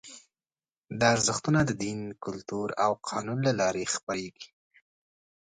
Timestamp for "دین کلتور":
1.83-2.67